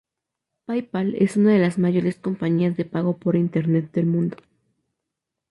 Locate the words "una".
1.37-1.51